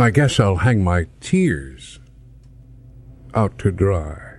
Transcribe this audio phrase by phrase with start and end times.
[0.00, 1.98] I guess I'll hang my tears
[3.34, 4.36] out to dry.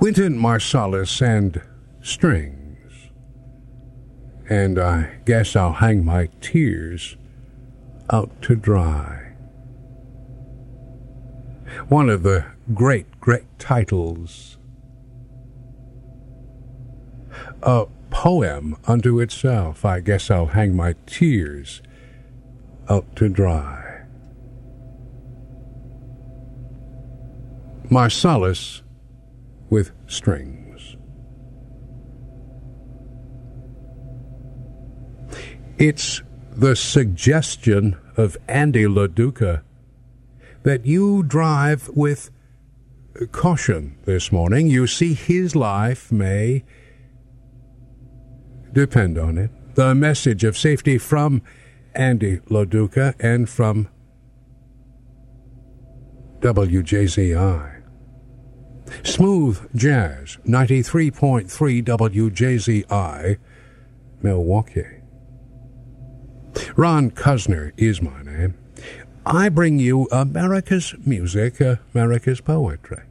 [0.00, 1.62] Wynton Marsalis and
[2.02, 3.10] strings.
[4.48, 7.16] And I guess I'll hang my tears
[8.10, 9.34] out to dry.
[11.88, 12.44] One of the
[12.74, 14.58] great, great titles.
[17.62, 19.84] A poem unto itself.
[19.84, 21.82] I guess I'll hang my tears
[22.88, 24.02] out to dry.
[27.90, 28.82] Marsalis
[29.70, 30.96] with strings.
[35.78, 36.22] It's
[36.56, 39.62] the suggestion of Andy LaDuca
[40.62, 42.30] that you drive with
[43.32, 44.68] caution this morning.
[44.68, 46.64] You see, his life may
[48.72, 49.50] depend on it.
[49.74, 51.42] The message of safety from
[51.96, 53.88] Andy LaDuca and from
[56.40, 57.82] WJZI.
[59.02, 63.38] Smooth Jazz, 93.3 WJZI,
[64.22, 64.86] Milwaukee.
[66.76, 68.54] Ron Cuzner is my name.
[69.24, 71.60] I bring you America's music,
[71.94, 73.02] America's poetry.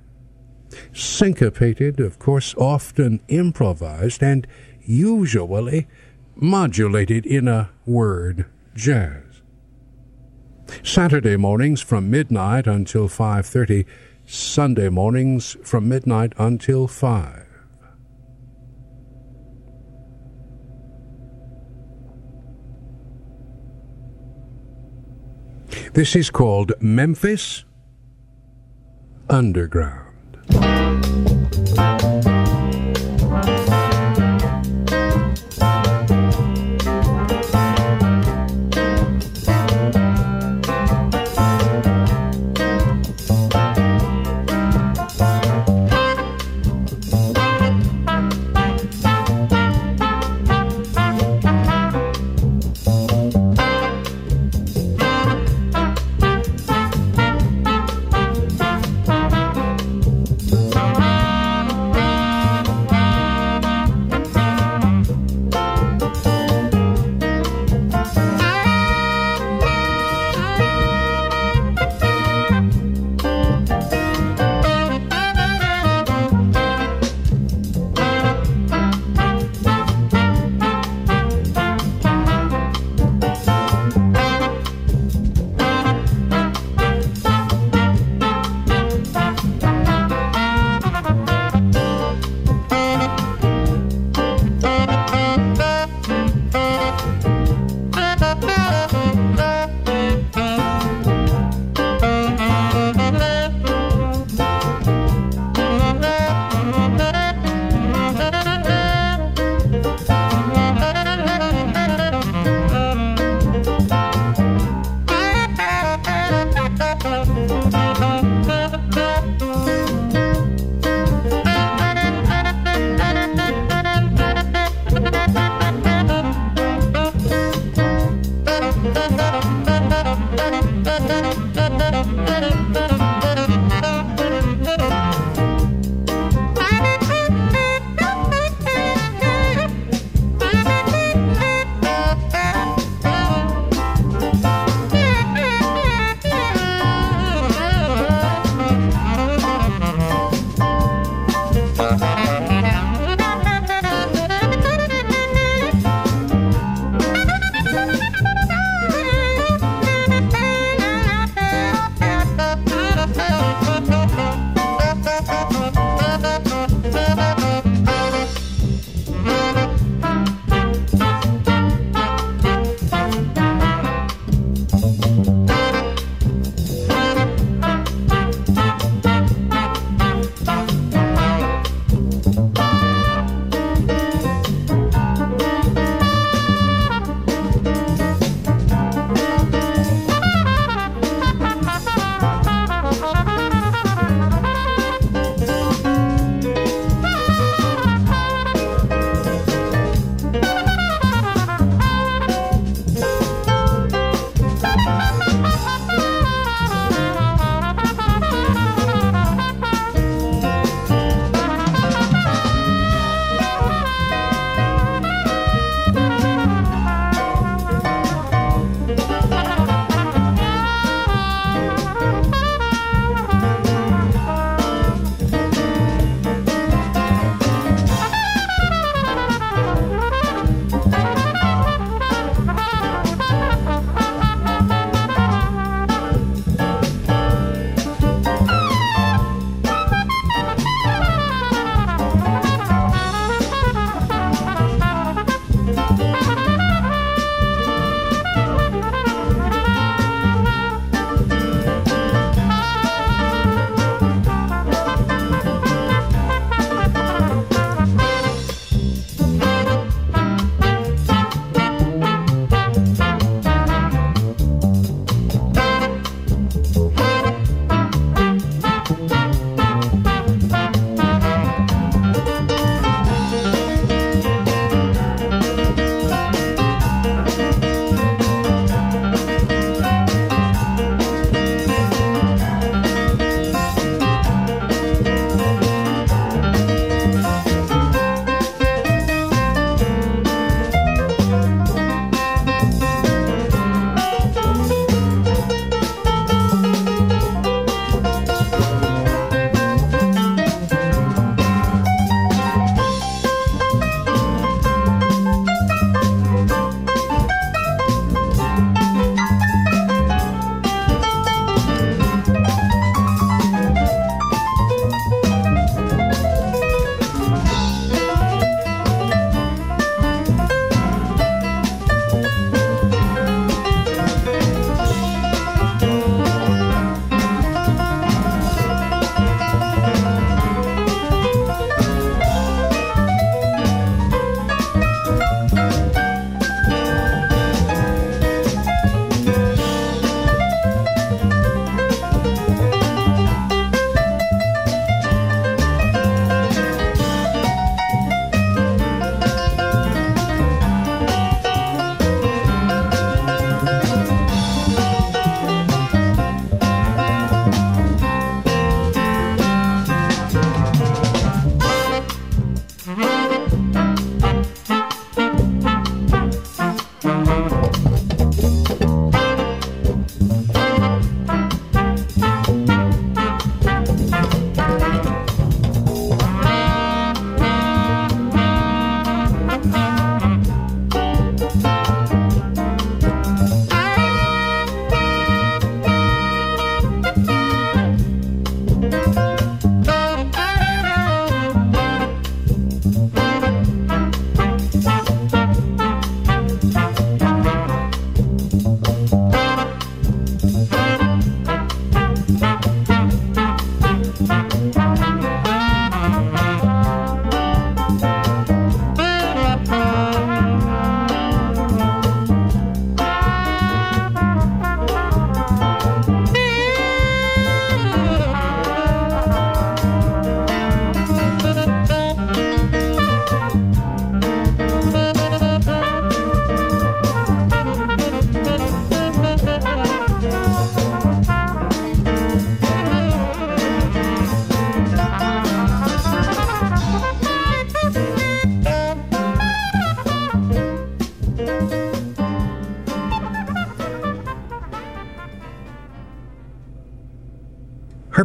[0.93, 4.47] Syncopated, of course, often improvised, and
[4.81, 5.87] usually
[6.35, 8.45] modulated in a word,
[8.75, 9.41] jazz.
[10.83, 13.85] Saturday mornings from midnight until 5:30
[14.25, 17.43] Sunday mornings from midnight until 5.
[25.93, 27.63] This is called Memphis
[29.29, 30.04] Underground.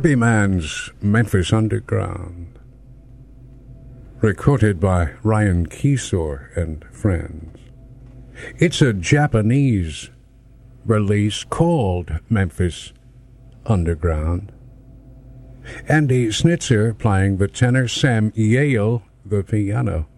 [0.00, 2.58] Herbie Mann's Memphis Underground,
[4.22, 7.58] recorded by Ryan Kisor and friends.
[8.56, 10.08] It's a Japanese
[10.86, 12.94] release called Memphis
[13.66, 14.52] Underground.
[15.86, 20.08] Andy Snitzer playing the tenor, Sam Yahel the piano.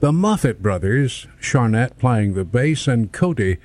[0.00, 3.58] The Moffett brothers, Charnett playing the bass, and Cody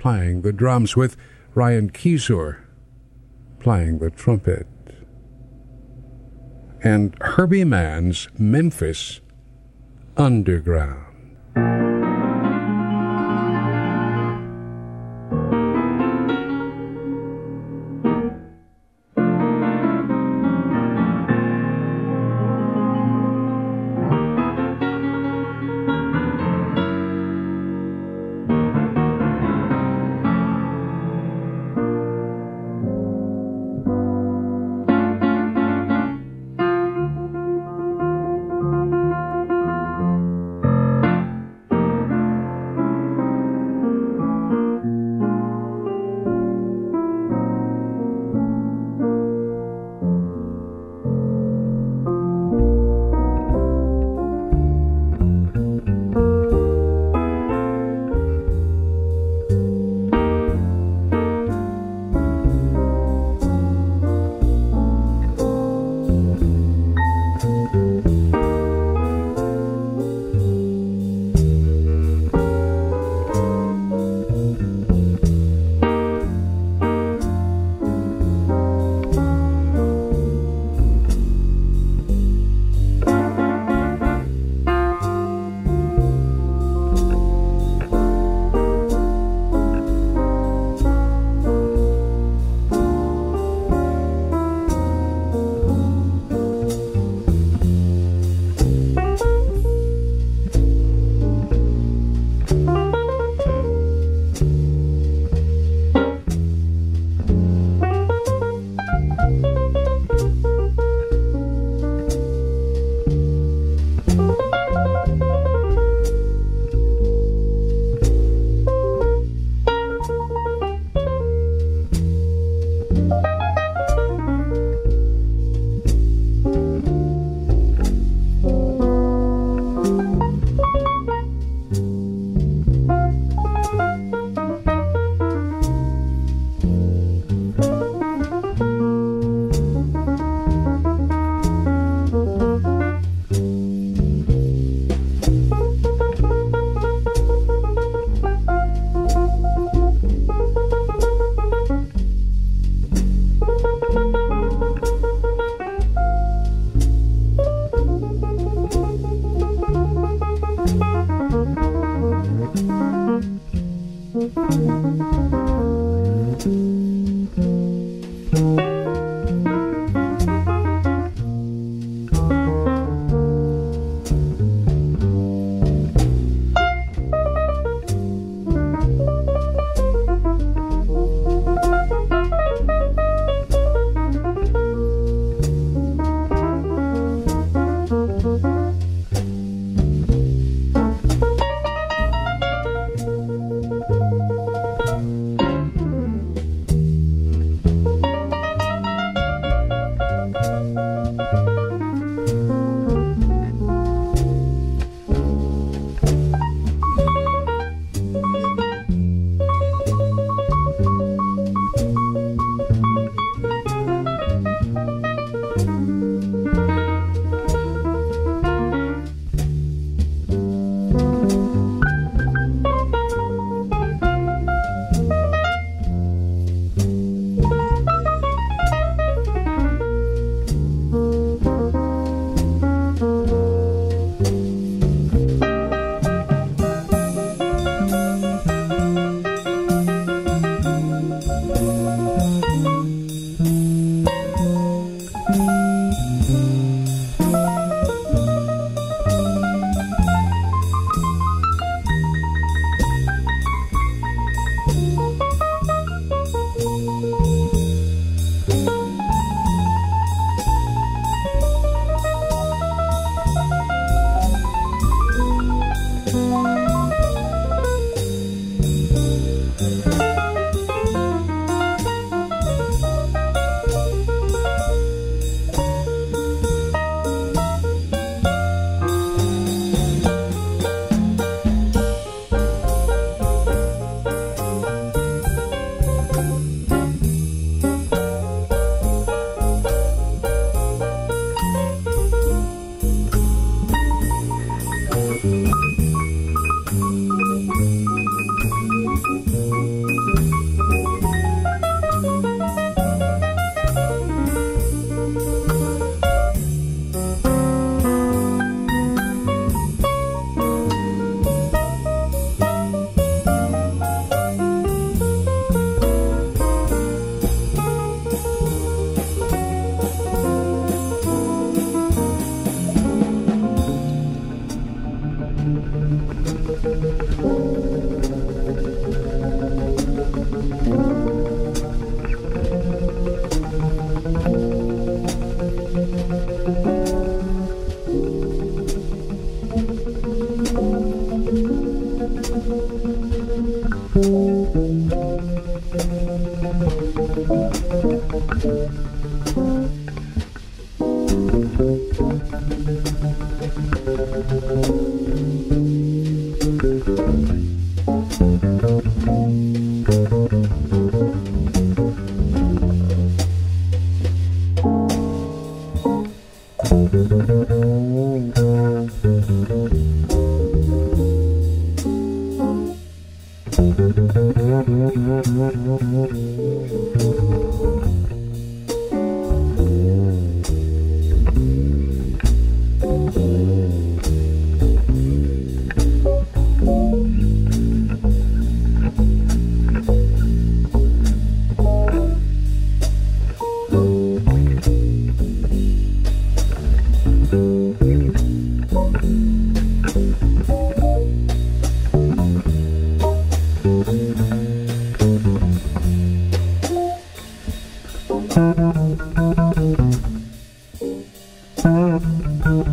[0.00, 1.16] playing the drums, with
[1.54, 2.56] Ryan Kisor
[3.60, 4.66] playing the trumpet.
[6.84, 9.20] And Herbie Mann's Memphis
[10.16, 11.06] Underground.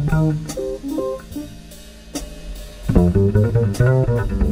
[0.09, 0.59] Thank
[3.79, 4.48] you.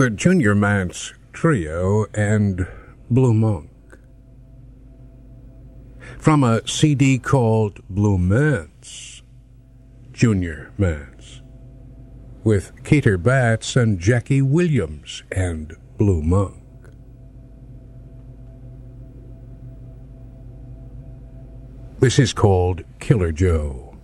[0.00, 2.66] The Junior Mance Trio and
[3.10, 3.68] Blue Monk.
[6.16, 9.20] From a CD called Blue Mance,
[10.10, 11.42] Junior Mance,
[12.44, 16.64] with Keter Betts and Jackie Williams and Blue Monk.
[21.98, 23.98] This is called Killer Joe.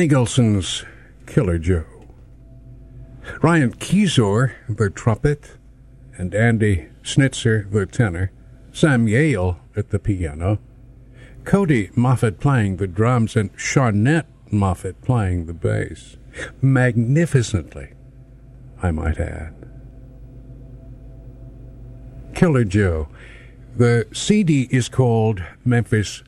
[0.00, 0.82] Benny Golson's
[1.26, 1.84] Killer Joe.
[3.42, 5.58] Ryan Kisor, the trumpet,
[6.16, 8.32] and Andy Snitzer, the tenor.
[8.72, 10.58] Sam Yahel at the piano.
[11.44, 16.16] Cody Moffett playing the drums, and Charnett Moffett playing the bass.
[16.62, 17.92] Magnificently,
[18.82, 19.54] I might add.
[22.34, 23.10] Killer Joe.
[23.76, 26.22] The CD is called Memphis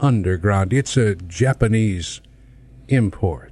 [0.00, 0.72] Underground.
[0.72, 2.20] It's a Japanese
[2.88, 3.50] import.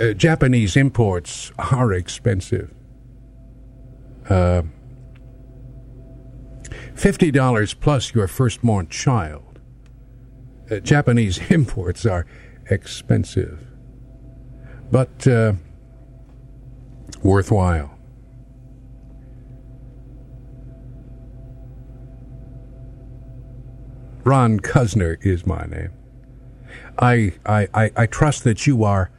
[0.00, 2.72] Uh, Japanese imports are expensive.
[4.28, 4.62] Uh,
[6.94, 9.60] $50 plus your firstborn child.
[10.70, 12.26] Uh, Japanese imports are
[12.70, 13.66] expensive,
[14.90, 15.52] but uh,
[17.22, 17.91] worthwhile.
[24.24, 25.90] Ron Cuzner is my name.
[26.98, 29.10] I, I, I, I trust that you are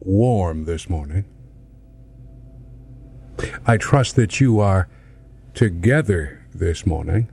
[0.00, 1.24] warm this morning.
[3.66, 4.88] I trust that you are
[5.54, 7.30] together this morning.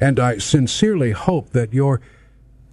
[0.00, 2.00] And I sincerely hope that your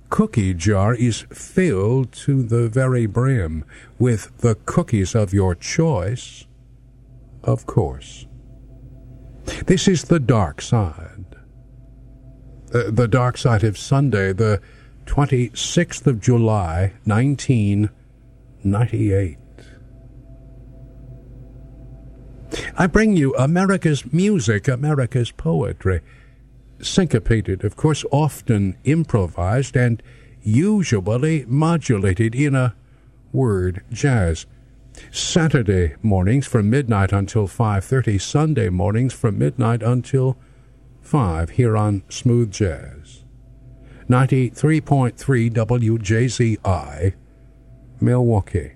[0.10, 3.66] cookie jar is filled to the very brim
[3.98, 6.46] with the cookies of your choice,
[7.44, 8.26] of course.
[9.66, 11.11] This is the dark side.
[12.74, 14.62] Uh, the dark side of Sunday, the
[15.06, 19.38] 26th of July, 1998.
[22.78, 26.00] I bring you America's music, America's poetry.
[26.82, 30.02] Syncopated, of course, often improvised and
[30.42, 32.74] usually modulated in a
[33.34, 34.46] word jazz.
[35.12, 40.38] Saturday mornings from midnight until 5:30, Sunday mornings from midnight until
[41.02, 43.24] 5 here on Smooth Jazz.
[44.10, 45.14] 93.3
[45.52, 47.14] WJZI,
[47.99, 48.74] Milwaukee.